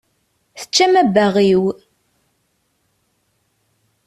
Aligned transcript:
Teččam 0.59 0.93
abbaɣ-iw. 1.01 1.63